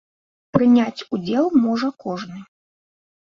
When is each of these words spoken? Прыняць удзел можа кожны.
Прыняць 0.55 1.05
удзел 1.17 1.45
можа 1.65 1.91
кожны. 2.05 2.39